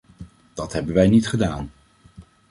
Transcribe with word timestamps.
Dat 0.53 0.73
hebben 0.73 0.93
wij 0.93 1.07
niet 1.07 1.27
gedaan. 1.27 1.71